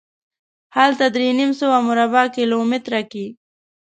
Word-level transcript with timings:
هلته 0.77 1.05
درې 1.15 1.29
نیم 1.39 1.51
سوه 1.59 1.77
مربع 1.87 2.25
کیلومترۍ 2.35 3.03
کې. 3.11 3.25